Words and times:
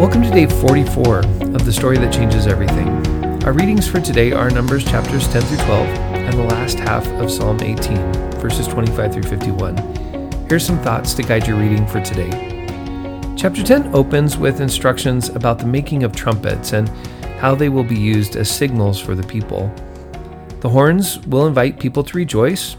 Welcome 0.00 0.22
to 0.22 0.30
day 0.30 0.46
44 0.46 1.18
of 1.18 1.66
the 1.66 1.70
story 1.70 1.98
that 1.98 2.10
changes 2.10 2.46
everything. 2.46 2.88
Our 3.44 3.52
readings 3.52 3.86
for 3.86 4.00
today 4.00 4.32
are 4.32 4.48
Numbers 4.48 4.82
chapters 4.82 5.28
10 5.28 5.42
through 5.42 5.56
12 5.58 5.88
and 6.14 6.38
the 6.38 6.44
last 6.44 6.78
half 6.78 7.06
of 7.06 7.30
Psalm 7.30 7.60
18, 7.60 7.96
verses 8.40 8.66
25 8.66 9.12
through 9.12 9.24
51. 9.24 9.76
Here's 10.48 10.64
some 10.64 10.78
thoughts 10.78 11.12
to 11.12 11.22
guide 11.22 11.46
your 11.46 11.58
reading 11.58 11.86
for 11.86 12.00
today. 12.00 12.30
Chapter 13.36 13.62
10 13.62 13.94
opens 13.94 14.38
with 14.38 14.62
instructions 14.62 15.28
about 15.28 15.58
the 15.58 15.66
making 15.66 16.02
of 16.02 16.16
trumpets 16.16 16.72
and 16.72 16.88
how 17.38 17.54
they 17.54 17.68
will 17.68 17.84
be 17.84 17.98
used 17.98 18.36
as 18.36 18.50
signals 18.50 18.98
for 18.98 19.14
the 19.14 19.26
people. 19.26 19.70
The 20.60 20.70
horns 20.70 21.18
will 21.26 21.46
invite 21.46 21.78
people 21.78 22.04
to 22.04 22.16
rejoice, 22.16 22.74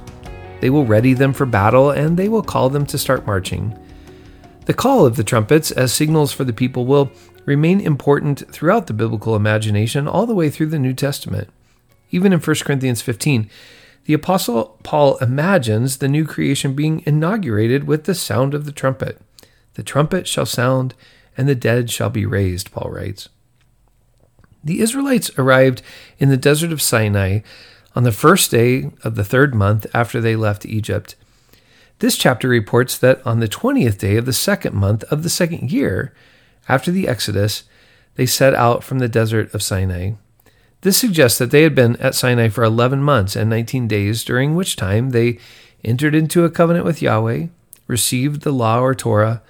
they 0.59 0.71
will 0.71 0.87
ready 0.87 1.13
them 1.13 1.33
for 1.33 1.45
battle, 1.45 1.91
and 1.91 2.17
they 2.17 2.29
will 2.29 2.41
call 2.41 2.71
them 2.71 2.87
to 2.87 2.97
start 2.97 3.27
marching. 3.27 3.77
The 4.65 4.73
call 4.75 5.05
of 5.05 5.15
the 5.15 5.23
trumpets 5.23 5.71
as 5.71 5.91
signals 5.91 6.31
for 6.31 6.43
the 6.43 6.53
people 6.53 6.85
will 6.85 7.11
remain 7.45 7.81
important 7.81 8.43
throughout 8.51 8.87
the 8.87 8.93
biblical 8.93 9.35
imagination 9.35 10.07
all 10.07 10.27
the 10.27 10.35
way 10.35 10.49
through 10.49 10.67
the 10.67 10.79
New 10.79 10.93
Testament. 10.93 11.49
Even 12.11 12.31
in 12.31 12.39
1 12.39 12.55
Corinthians 12.63 13.01
15, 13.01 13.49
the 14.05 14.13
Apostle 14.13 14.77
Paul 14.83 15.17
imagines 15.17 15.97
the 15.97 16.07
new 16.07 16.25
creation 16.25 16.73
being 16.75 17.01
inaugurated 17.05 17.85
with 17.85 18.03
the 18.03 18.15
sound 18.15 18.53
of 18.53 18.65
the 18.65 18.71
trumpet. 18.71 19.19
The 19.73 19.83
trumpet 19.83 20.27
shall 20.27 20.45
sound, 20.45 20.93
and 21.37 21.47
the 21.47 21.55
dead 21.55 21.89
shall 21.89 22.09
be 22.09 22.25
raised, 22.25 22.71
Paul 22.71 22.91
writes. 22.91 23.29
The 24.63 24.81
Israelites 24.81 25.31
arrived 25.37 25.81
in 26.19 26.29
the 26.29 26.37
desert 26.37 26.71
of 26.71 26.81
Sinai 26.81 27.39
on 27.95 28.03
the 28.03 28.11
first 28.11 28.51
day 28.51 28.91
of 29.03 29.15
the 29.15 29.23
third 29.23 29.55
month 29.55 29.87
after 29.93 30.21
they 30.21 30.35
left 30.35 30.65
Egypt. 30.65 31.15
This 32.01 32.17
chapter 32.17 32.49
reports 32.49 32.97
that 32.97 33.21
on 33.27 33.41
the 33.41 33.47
20th 33.47 33.99
day 33.99 34.17
of 34.17 34.25
the 34.25 34.33
second 34.33 34.73
month 34.73 35.03
of 35.11 35.21
the 35.21 35.29
second 35.29 35.71
year 35.71 36.11
after 36.67 36.89
the 36.89 37.07
Exodus, 37.07 37.63
they 38.15 38.25
set 38.25 38.55
out 38.55 38.83
from 38.83 38.97
the 38.97 39.07
desert 39.07 39.53
of 39.53 39.61
Sinai. 39.61 40.13
This 40.81 40.97
suggests 40.97 41.37
that 41.37 41.51
they 41.51 41.61
had 41.61 41.75
been 41.75 41.95
at 41.97 42.15
Sinai 42.15 42.49
for 42.49 42.63
11 42.63 43.03
months 43.03 43.35
and 43.35 43.51
19 43.51 43.87
days, 43.87 44.23
during 44.23 44.55
which 44.55 44.75
time 44.75 45.11
they 45.11 45.37
entered 45.83 46.15
into 46.15 46.43
a 46.43 46.49
covenant 46.49 46.85
with 46.85 47.03
Yahweh, 47.03 47.49
received 47.85 48.41
the 48.41 48.51
law 48.51 48.79
or 48.79 48.95
Torah, 48.95 49.43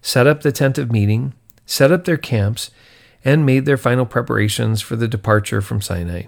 set 0.00 0.28
up 0.28 0.42
the 0.42 0.52
tent 0.52 0.78
of 0.78 0.92
meeting, 0.92 1.34
set 1.66 1.90
up 1.90 2.04
their 2.04 2.16
camps, 2.16 2.70
and 3.24 3.44
made 3.44 3.66
their 3.66 3.76
final 3.76 4.06
preparations 4.06 4.80
for 4.80 4.94
the 4.94 5.08
departure 5.08 5.60
from 5.60 5.80
Sinai. 5.80 6.26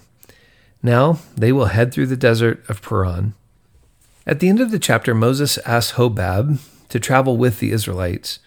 Now 0.83 1.20
they 1.36 1.52
will 1.52 1.67
head 1.67 1.95
through 1.95 2.06
the 2.06 2.17
desert 2.17 2.69
of 2.69 2.83
Paran. 2.83 3.34
At 4.28 4.40
the 4.40 4.50
end 4.50 4.60
of 4.60 4.70
the 4.70 4.78
chapter, 4.78 5.14
Moses 5.14 5.56
asks 5.64 5.92
Hobab 5.92 6.58
to 6.90 7.00
travel 7.00 7.38
with 7.38 7.60
the 7.60 7.72
Israelites. 7.72 8.40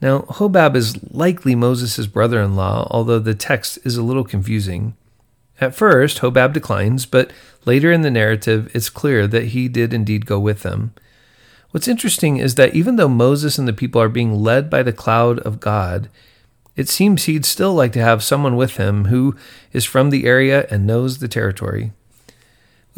Now, 0.00 0.20
Hobab 0.20 0.74
is 0.74 1.04
likely 1.12 1.54
Moses' 1.54 2.06
brother 2.06 2.40
in 2.40 2.56
law, 2.56 2.88
although 2.90 3.18
the 3.18 3.34
text 3.34 3.78
is 3.84 3.98
a 3.98 4.02
little 4.02 4.24
confusing. 4.24 4.96
At 5.60 5.74
first, 5.74 6.20
Hobab 6.20 6.54
declines, 6.54 7.04
but 7.04 7.30
later 7.66 7.92
in 7.92 8.00
the 8.00 8.10
narrative, 8.10 8.70
it's 8.74 8.88
clear 8.88 9.26
that 9.26 9.48
he 9.48 9.68
did 9.68 9.92
indeed 9.92 10.24
go 10.24 10.40
with 10.40 10.62
them. 10.62 10.94
What's 11.72 11.88
interesting 11.88 12.38
is 12.38 12.54
that 12.54 12.74
even 12.74 12.96
though 12.96 13.08
Moses 13.08 13.58
and 13.58 13.68
the 13.68 13.74
people 13.74 14.00
are 14.00 14.08
being 14.08 14.42
led 14.42 14.70
by 14.70 14.82
the 14.82 14.94
cloud 14.94 15.40
of 15.40 15.60
God, 15.60 16.08
it 16.74 16.88
seems 16.88 17.24
he'd 17.24 17.44
still 17.44 17.74
like 17.74 17.92
to 17.92 18.00
have 18.00 18.24
someone 18.24 18.56
with 18.56 18.78
him 18.78 19.06
who 19.06 19.36
is 19.74 19.84
from 19.84 20.08
the 20.08 20.24
area 20.24 20.66
and 20.70 20.86
knows 20.86 21.18
the 21.18 21.28
territory. 21.28 21.92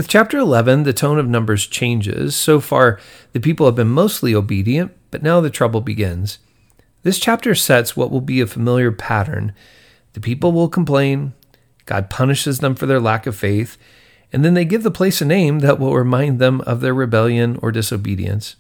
With 0.01 0.09
chapter 0.09 0.39
11, 0.39 0.85
the 0.85 0.95
tone 0.95 1.19
of 1.19 1.29
Numbers 1.29 1.67
changes. 1.67 2.35
So 2.35 2.59
far, 2.59 2.99
the 3.35 3.39
people 3.39 3.67
have 3.67 3.75
been 3.75 3.91
mostly 3.91 4.35
obedient, 4.35 4.93
but 5.11 5.23
now 5.23 5.43
the 5.43 5.51
trouble 5.51 5.83
begins. 5.83 6.39
This 7.03 7.19
chapter 7.19 7.55
sets 7.55 7.99
what 7.99 8.11
will 8.11 8.23
be 8.23 8.41
a 8.41 8.47
familiar 8.47 8.93
pattern. 8.93 9.53
The 10.15 10.21
people 10.21 10.53
will 10.53 10.71
complain, 10.71 11.35
God 11.85 12.09
punishes 12.09 12.61
them 12.61 12.75
for 12.75 12.87
their 12.87 12.99
lack 12.99 13.27
of 13.27 13.37
faith, 13.37 13.77
and 14.33 14.43
then 14.43 14.55
they 14.55 14.65
give 14.65 14.85
the 14.85 14.91
place 14.91 15.21
a 15.21 15.27
name 15.27 15.59
that 15.59 15.79
will 15.79 15.95
remind 15.95 16.39
them 16.39 16.63
of 16.63 16.81
their 16.81 16.95
rebellion 16.95 17.59
or 17.61 17.71
disobedience. 17.71 18.57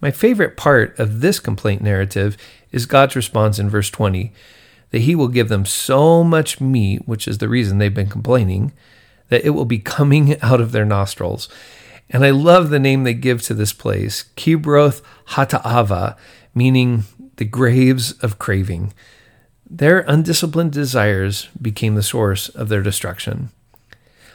My 0.00 0.10
favorite 0.10 0.56
part 0.56 0.98
of 0.98 1.20
this 1.20 1.38
complaint 1.38 1.82
narrative 1.82 2.38
is 2.70 2.86
God's 2.86 3.14
response 3.14 3.58
in 3.58 3.68
verse 3.68 3.90
20 3.90 4.32
that 4.88 5.00
He 5.00 5.14
will 5.14 5.28
give 5.28 5.50
them 5.50 5.66
so 5.66 6.24
much 6.24 6.62
meat, 6.62 7.06
which 7.06 7.28
is 7.28 7.36
the 7.36 7.50
reason 7.50 7.76
they've 7.76 7.92
been 7.92 8.08
complaining, 8.08 8.72
that 9.32 9.46
it 9.46 9.50
will 9.50 9.64
be 9.64 9.78
coming 9.78 10.38
out 10.42 10.60
of 10.60 10.72
their 10.72 10.84
nostrils. 10.84 11.48
And 12.10 12.24
I 12.24 12.30
love 12.30 12.68
the 12.68 12.78
name 12.78 13.04
they 13.04 13.14
give 13.14 13.40
to 13.42 13.54
this 13.54 13.72
place, 13.72 14.24
Kibroth 14.36 15.00
Hattaava, 15.28 16.16
meaning 16.54 17.04
the 17.36 17.46
graves 17.46 18.12
of 18.18 18.38
craving. 18.38 18.92
Their 19.68 20.00
undisciplined 20.00 20.72
desires 20.72 21.48
became 21.60 21.94
the 21.94 22.02
source 22.02 22.50
of 22.50 22.68
their 22.68 22.82
destruction. 22.82 23.48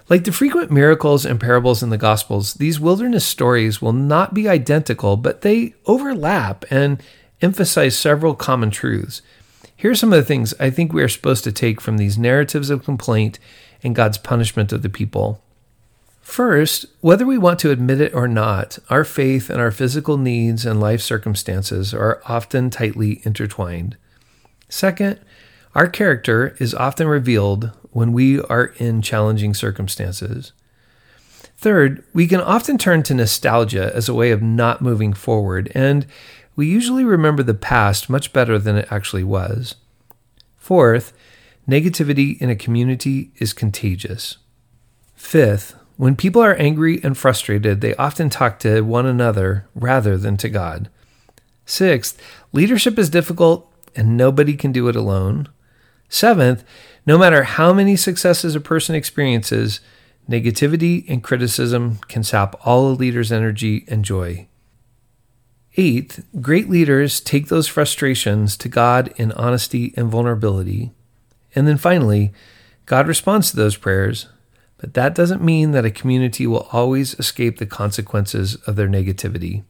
Like 0.10 0.24
the 0.24 0.32
frequent 0.32 0.72
miracles 0.72 1.26
and 1.26 1.40
parables 1.40 1.84
in 1.84 1.92
the 1.92 1.98
Gospels, 1.98 2.56
these 2.56 2.80
wilderness 2.80 3.26
stories 3.26 3.80
will 3.80 3.94
not 3.94 4.34
be 4.34 4.50
identical, 4.50 5.16
but 5.16 5.42
they 5.42 5.76
overlap 5.86 6.66
and 6.72 7.04
emphasize 7.40 7.96
several 7.96 8.34
common 8.34 8.72
truths. 8.72 9.22
Here 9.78 9.92
are 9.92 9.96
some 9.96 10.12
of 10.12 10.18
the 10.18 10.26
things 10.26 10.56
I 10.60 10.72
think 10.72 10.92
we 10.92 11.04
are 11.04 11.08
supposed 11.08 11.44
to 11.44 11.52
take 11.52 11.80
from 11.80 11.98
these 11.98 12.18
narratives 12.18 12.72
of 12.72 12.84
complaint 12.84 13.38
and 13.84 13.96
God's 13.96 14.18
punishment 14.18 14.74
of 14.74 14.82
the 14.82 14.90
people. 14.90 15.44
First, 16.20 16.88
whether 17.00 17.28
we 17.28 17.38
want 17.38 17.60
to 17.60 17.70
admit 17.70 18.02
it 18.02 18.14
or 18.16 18.28
not, 18.28 18.80
our 18.90 19.06
faith 19.06 19.52
and 19.52 19.62
our 19.62 19.70
physical 19.70 20.18
needs 20.18 20.66
and 20.66 20.82
life 20.82 21.02
circumstances 21.02 21.94
are 21.94 22.24
often 22.26 22.72
tightly 22.72 23.22
intertwined. 23.24 23.98
Second, 24.68 25.20
our 25.76 25.88
character 25.88 26.56
is 26.60 26.74
often 26.74 27.08
revealed 27.08 27.72
when 27.92 28.12
we 28.14 28.42
are 28.42 28.74
in 28.78 29.04
challenging 29.04 29.54
circumstances. 29.54 30.54
Third, 31.56 32.04
we 32.14 32.28
can 32.28 32.42
often 32.42 32.80
turn 32.80 33.04
to 33.04 33.14
nostalgia 33.14 33.92
as 33.96 34.10
a 34.10 34.14
way 34.14 34.32
of 34.32 34.42
not 34.42 34.82
moving 34.82 35.14
forward, 35.14 35.72
and 35.74 36.08
we 36.58 36.68
usually 36.68 37.06
remember 37.06 37.44
the 37.44 37.54
past 37.54 38.10
much 38.10 38.34
better 38.34 38.60
than 38.60 38.76
it 38.76 38.92
actually 38.92 39.24
was. 39.24 39.76
Fourth, 40.58 41.14
Negativity 41.68 42.40
in 42.42 42.50
a 42.50 42.56
community 42.56 43.32
is 43.40 43.52
contagious. 43.52 44.38
Fifth, 45.16 45.76
when 45.98 46.16
people 46.16 46.42
are 46.42 46.56
angry 46.56 47.02
and 47.04 47.18
frustrated, 47.18 47.82
they 47.82 47.94
often 47.96 48.30
talk 48.30 48.58
to 48.60 48.82
one 48.82 49.06
another 49.06 49.68
rather 49.76 50.18
than 50.18 50.38
to 50.38 50.48
God. 50.48 50.90
Sixth, 51.66 52.22
leadership 52.54 52.98
is 52.98 53.10
difficult 53.10 53.70
and 53.98 54.16
nobody 54.16 54.56
can 54.56 54.72
do 54.72 54.88
it 54.88 54.96
alone. 54.96 55.50
Seventh, 56.08 56.64
no 57.06 57.18
matter 57.18 57.44
how 57.44 57.74
many 57.74 57.98
successes 57.98 58.56
a 58.56 58.62
person 58.62 58.96
experiences, 58.96 59.82
negativity 60.30 61.04
and 61.10 61.22
criticism 61.22 61.98
can 62.08 62.24
sap 62.24 62.56
all 62.66 62.92
a 62.92 62.94
leader's 62.94 63.32
energy 63.32 63.84
and 63.90 64.06
joy. 64.06 64.48
Eighth, 65.80 66.26
great 66.42 66.72
leaders 66.72 67.22
take 67.22 67.48
those 67.48 67.68
frustrations 67.68 68.58
to 68.58 68.68
God 68.68 69.14
in 69.18 69.32
honesty 69.34 69.94
and 69.96 70.10
vulnerability. 70.10 70.92
And 71.54 71.68
then 71.68 71.78
finally, 71.78 72.34
God 72.88 73.08
responds 73.08 73.52
to 73.52 73.58
those 73.58 73.78
prayers, 73.78 74.28
but 74.80 74.96
that 74.96 75.14
doesn't 75.14 75.44
mean 75.44 75.72
that 75.72 75.86
a 75.86 75.92
community 75.92 76.48
will 76.48 76.68
always 76.72 77.14
escape 77.20 77.60
the 77.60 77.68
consequences 77.68 78.56
of 78.66 78.76
their 78.76 78.88
negativity. 78.88 79.64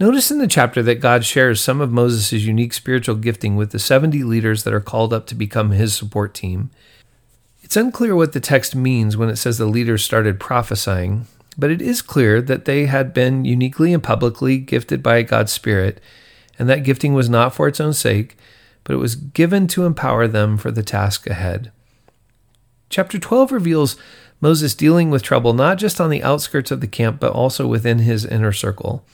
Notice 0.00 0.30
in 0.30 0.38
the 0.38 0.48
chapter 0.48 0.82
that 0.82 1.00
God 1.00 1.26
shares 1.26 1.60
some 1.60 1.82
of 1.82 1.92
Moses' 1.92 2.32
unique 2.32 2.72
spiritual 2.72 3.16
gifting 3.16 3.54
with 3.54 3.70
the 3.70 3.78
70 3.78 4.24
leaders 4.24 4.64
that 4.64 4.72
are 4.72 4.80
called 4.80 5.12
up 5.12 5.26
to 5.26 5.34
become 5.34 5.72
his 5.72 5.94
support 5.94 6.32
team. 6.32 6.70
It's 7.62 7.76
unclear 7.76 8.16
what 8.16 8.32
the 8.32 8.40
text 8.40 8.74
means 8.74 9.16
when 9.16 9.28
it 9.28 9.36
says 9.36 9.58
the 9.58 9.66
leaders 9.66 10.02
started 10.02 10.40
prophesying, 10.40 11.26
but 11.56 11.70
it 11.70 11.82
is 11.82 12.02
clear 12.02 12.40
that 12.42 12.64
they 12.64 12.86
had 12.86 13.12
been 13.12 13.44
uniquely 13.44 13.92
and 13.92 14.02
publicly 14.02 14.58
gifted 14.58 15.02
by 15.02 15.22
God's 15.22 15.52
Spirit, 15.52 16.00
and 16.58 16.68
that 16.68 16.84
gifting 16.84 17.14
was 17.14 17.28
not 17.28 17.54
for 17.54 17.68
its 17.68 17.80
own 17.80 17.92
sake, 17.92 18.36
but 18.84 18.94
it 18.94 18.98
was 18.98 19.16
given 19.16 19.66
to 19.68 19.84
empower 19.84 20.26
them 20.26 20.56
for 20.56 20.70
the 20.70 20.82
task 20.82 21.26
ahead. 21.26 21.72
Chapter 22.88 23.18
12 23.18 23.52
reveals 23.52 23.96
Moses 24.40 24.74
dealing 24.74 25.08
with 25.08 25.22
trouble 25.22 25.54
not 25.54 25.78
just 25.78 26.00
on 26.00 26.10
the 26.10 26.22
outskirts 26.22 26.70
of 26.70 26.80
the 26.80 26.86
camp, 26.86 27.20
but 27.20 27.32
also 27.32 27.66
within 27.66 28.00
his 28.00 28.24
inner 28.24 28.52
circle. 28.52 29.04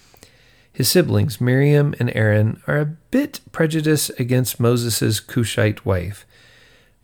His 0.72 0.88
siblings, 0.88 1.40
Miriam 1.40 1.94
and 1.98 2.10
Aaron, 2.14 2.62
are 2.66 2.78
a 2.78 2.84
bit 2.84 3.40
prejudiced 3.52 4.10
against 4.18 4.60
Moses' 4.60 5.20
Cushite 5.20 5.84
wife. 5.84 6.24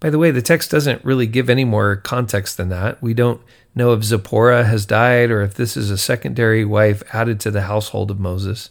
By 0.04 0.10
the 0.10 0.18
way, 0.18 0.30
the 0.30 0.42
text 0.42 0.70
doesn't 0.70 1.02
really 1.02 1.26
give 1.26 1.48
any 1.48 1.64
more 1.64 1.96
context 1.96 2.58
than 2.58 2.68
that. 2.68 3.00
We 3.00 3.14
don't 3.14 3.40
know 3.74 3.94
if 3.94 4.04
Zipporah 4.04 4.64
has 4.64 4.84
died 4.84 5.30
or 5.30 5.40
if 5.40 5.54
this 5.54 5.78
is 5.78 5.90
a 5.90 5.96
secondary 5.96 6.62
wife 6.62 7.02
added 7.14 7.40
to 7.40 7.50
the 7.50 7.62
household 7.62 8.10
of 8.10 8.20
Moses. 8.20 8.68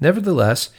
Nevertheless, 0.00 0.70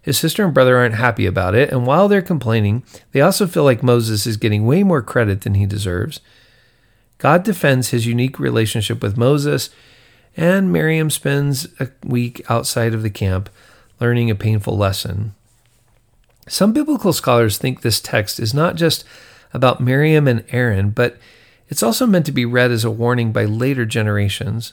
his 0.00 0.16
sister 0.16 0.44
and 0.44 0.54
brother 0.54 0.76
aren't 0.76 0.94
happy 0.94 1.26
about 1.26 1.56
it, 1.56 1.72
and 1.72 1.84
while 1.84 2.06
they're 2.06 2.22
complaining, 2.22 2.84
they 3.10 3.20
also 3.20 3.48
feel 3.48 3.64
like 3.64 3.82
Moses 3.82 4.24
is 4.24 4.36
getting 4.36 4.66
way 4.66 4.84
more 4.84 5.02
credit 5.02 5.40
than 5.40 5.54
he 5.54 5.66
deserves. 5.66 6.20
God 7.18 7.42
defends 7.42 7.88
his 7.88 8.06
unique 8.06 8.38
relationship 8.38 9.02
with 9.02 9.16
Moses, 9.16 9.70
and 10.36 10.72
Miriam 10.72 11.10
spends 11.10 11.66
a 11.80 11.88
week 12.04 12.40
outside 12.48 12.94
of 12.94 13.02
the 13.02 13.10
camp 13.10 13.50
learning 13.98 14.30
a 14.30 14.36
painful 14.36 14.76
lesson. 14.76 15.34
Some 16.46 16.72
biblical 16.72 17.12
scholars 17.12 17.58
think 17.58 17.80
this 17.80 18.00
text 18.00 18.38
is 18.38 18.54
not 18.54 18.76
just 18.76 19.04
about 19.52 19.80
Miriam 19.80 20.28
and 20.28 20.44
Aaron, 20.50 20.90
but 20.90 21.18
it's 21.68 21.82
also 21.82 22.06
meant 22.06 22.26
to 22.26 22.32
be 22.32 22.44
read 22.44 22.70
as 22.70 22.84
a 22.84 22.90
warning 22.90 23.32
by 23.32 23.44
later 23.44 23.84
generations. 23.84 24.72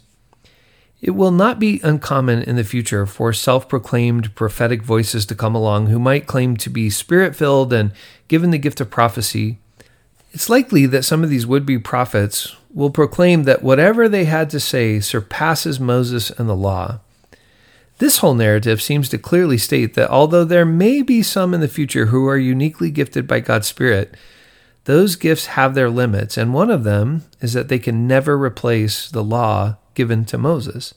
It 0.99 1.11
will 1.11 1.31
not 1.31 1.59
be 1.59 1.79
uncommon 1.83 2.41
in 2.41 2.55
the 2.55 2.63
future 2.63 3.05
for 3.05 3.31
self 3.31 3.69
proclaimed 3.69 4.33
prophetic 4.33 4.81
voices 4.81 5.25
to 5.27 5.35
come 5.35 5.53
along 5.53 5.87
who 5.87 5.99
might 5.99 6.25
claim 6.25 6.57
to 6.57 6.69
be 6.69 6.89
spirit 6.89 7.35
filled 7.35 7.71
and 7.71 7.91
given 8.27 8.49
the 8.49 8.57
gift 8.57 8.81
of 8.81 8.89
prophecy. 8.89 9.59
It's 10.31 10.49
likely 10.49 10.87
that 10.87 11.05
some 11.05 11.23
of 11.23 11.29
these 11.29 11.45
would 11.45 11.65
be 11.65 11.77
prophets 11.77 12.55
will 12.73 12.89
proclaim 12.89 13.43
that 13.43 13.63
whatever 13.63 14.09
they 14.09 14.25
had 14.25 14.49
to 14.49 14.59
say 14.59 14.99
surpasses 14.99 15.79
Moses 15.79 16.31
and 16.31 16.49
the 16.49 16.55
law. 16.55 16.99
This 17.99 18.19
whole 18.19 18.35
narrative 18.35 18.81
seems 18.81 19.09
to 19.09 19.17
clearly 19.17 19.57
state 19.57 19.95
that 19.95 20.09
although 20.09 20.43
there 20.43 20.65
may 20.65 21.01
be 21.01 21.23
some 21.23 21.53
in 21.53 21.61
the 21.61 21.67
future 21.67 22.07
who 22.07 22.27
are 22.27 22.37
uniquely 22.37 22.91
gifted 22.91 23.27
by 23.27 23.39
God's 23.39 23.67
Spirit, 23.67 24.15
those 24.87 25.17
gifts 25.17 25.47
have 25.47 25.75
their 25.75 25.89
limits, 25.89 26.37
and 26.37 26.53
one 26.53 26.71
of 26.71 26.85
them 26.85 27.25
is 27.41 27.51
that 27.51 27.67
they 27.67 27.77
can 27.77 28.07
never 28.07 28.37
replace 28.37 29.11
the 29.11 29.23
law 29.23 29.75
given 29.95 30.23
to 30.23 30.37
Moses. 30.37 30.93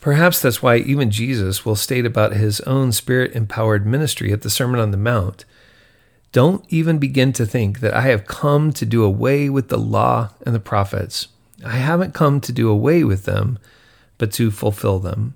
Perhaps 0.00 0.40
that's 0.40 0.62
why 0.62 0.78
even 0.78 1.10
Jesus 1.10 1.66
will 1.66 1.76
state 1.76 2.06
about 2.06 2.32
his 2.32 2.62
own 2.62 2.92
spirit 2.92 3.36
empowered 3.36 3.84
ministry 3.84 4.32
at 4.32 4.40
the 4.40 4.48
Sermon 4.48 4.80
on 4.80 4.90
the 4.90 4.96
Mount. 4.96 5.44
Don't 6.32 6.64
even 6.70 6.98
begin 6.98 7.34
to 7.34 7.44
think 7.44 7.80
that 7.80 7.92
I 7.92 8.00
have 8.08 8.26
come 8.26 8.72
to 8.72 8.86
do 8.86 9.04
away 9.04 9.50
with 9.50 9.68
the 9.68 9.76
law 9.76 10.30
and 10.46 10.54
the 10.54 10.58
prophets. 10.58 11.28
I 11.62 11.76
haven't 11.76 12.14
come 12.14 12.40
to 12.40 12.52
do 12.52 12.70
away 12.70 13.04
with 13.04 13.26
them, 13.26 13.58
but 14.16 14.32
to 14.32 14.50
fulfill 14.50 14.98
them. 14.98 15.34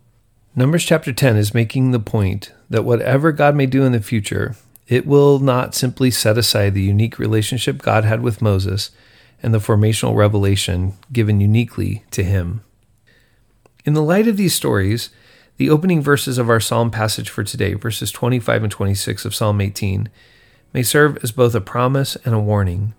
Numbers 0.56 0.86
chapter 0.86 1.12
10 1.12 1.36
is 1.36 1.52
making 1.52 1.90
the 1.90 2.00
point 2.00 2.50
that 2.70 2.86
whatever 2.86 3.30
God 3.30 3.54
may 3.54 3.66
do 3.66 3.84
in 3.84 3.92
the 3.92 4.00
future, 4.00 4.56
it 4.88 5.06
will 5.06 5.38
not 5.38 5.74
simply 5.74 6.10
set 6.10 6.36
aside 6.36 6.74
the 6.74 6.82
unique 6.82 7.18
relationship 7.18 7.78
God 7.78 8.04
had 8.04 8.22
with 8.22 8.42
Moses 8.42 8.90
and 9.42 9.54
the 9.54 9.58
formational 9.58 10.16
revelation 10.16 10.94
given 11.12 11.40
uniquely 11.40 12.04
to 12.10 12.24
him. 12.24 12.62
In 13.84 13.94
the 13.94 14.02
light 14.02 14.26
of 14.26 14.36
these 14.36 14.54
stories, 14.54 15.10
the 15.58 15.70
opening 15.70 16.02
verses 16.02 16.38
of 16.38 16.50
our 16.50 16.60
psalm 16.60 16.90
passage 16.90 17.30
for 17.30 17.44
today, 17.44 17.74
verses 17.74 18.10
25 18.10 18.64
and 18.64 18.72
26 18.72 19.24
of 19.24 19.34
Psalm 19.34 19.60
18, 19.60 20.08
may 20.72 20.82
serve 20.82 21.18
as 21.22 21.32
both 21.32 21.54
a 21.54 21.60
promise 21.60 22.16
and 22.24 22.34
a 22.34 22.40
warning. 22.40 22.94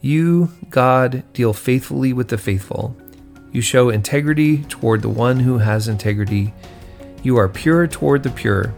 You, 0.00 0.50
God, 0.68 1.24
deal 1.32 1.52
faithfully 1.52 2.12
with 2.12 2.28
the 2.28 2.38
faithful 2.38 2.96
you 3.50 3.62
show 3.62 3.88
integrity 3.88 4.58
toward 4.64 5.02
the 5.02 5.08
one 5.08 5.40
who 5.40 5.58
has 5.58 5.88
integrity. 5.88 6.52
You 7.22 7.38
are 7.38 7.48
pure 7.48 7.86
toward 7.86 8.22
the 8.22 8.30
pure, 8.30 8.74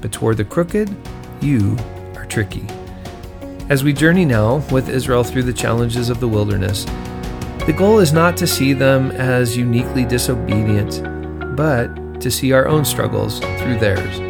but 0.00 0.12
toward 0.12 0.38
the 0.38 0.44
crooked, 0.44 0.94
you 1.42 1.76
are 2.16 2.26
tricky. 2.26 2.66
As 3.68 3.84
we 3.84 3.92
journey 3.92 4.24
now 4.24 4.56
with 4.70 4.88
Israel 4.88 5.22
through 5.22 5.42
the 5.42 5.52
challenges 5.52 6.08
of 6.08 6.20
the 6.20 6.28
wilderness, 6.28 6.84
the 7.66 7.74
goal 7.76 7.98
is 7.98 8.12
not 8.12 8.36
to 8.38 8.46
see 8.46 8.72
them 8.72 9.10
as 9.10 9.56
uniquely 9.56 10.04
disobedient, 10.04 11.02
but 11.56 12.20
to 12.20 12.30
see 12.30 12.52
our 12.52 12.66
own 12.66 12.84
struggles 12.84 13.40
through 13.40 13.78
theirs. 13.78 14.22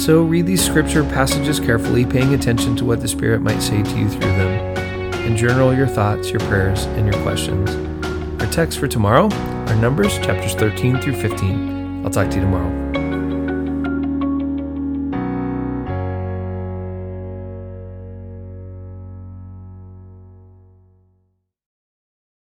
So 0.00 0.22
read 0.24 0.46
these 0.46 0.64
scripture 0.64 1.04
passages 1.04 1.60
carefully, 1.60 2.04
paying 2.04 2.34
attention 2.34 2.76
to 2.76 2.84
what 2.84 3.00
the 3.00 3.08
Spirit 3.08 3.40
might 3.40 3.60
say 3.60 3.82
to 3.82 3.98
you 3.98 4.08
through 4.08 4.20
them, 4.20 4.76
and 5.14 5.36
journal 5.36 5.72
your 5.72 5.86
thoughts, 5.86 6.30
your 6.30 6.40
prayers, 6.40 6.84
and 6.84 7.06
your 7.06 7.22
questions. 7.22 7.70
Our 8.42 8.50
text 8.50 8.78
for 8.78 8.88
tomorrow 8.88 9.28
are 9.30 9.76
Numbers 9.76 10.18
chapters 10.18 10.54
13 10.54 11.00
through 11.00 11.20
15. 11.20 12.04
I'll 12.04 12.10
talk 12.10 12.28
to 12.30 12.36
you 12.36 12.42
tomorrow. 12.42 13.05